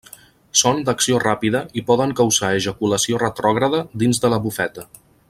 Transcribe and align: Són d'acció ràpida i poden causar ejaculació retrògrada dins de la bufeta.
Són 0.61 0.79
d'acció 0.87 1.19
ràpida 1.23 1.61
i 1.81 1.85
poden 1.91 2.15
causar 2.21 2.51
ejaculació 2.63 3.23
retrògrada 3.25 3.87
dins 4.05 4.23
de 4.25 4.33
la 4.37 4.45
bufeta. 4.49 4.89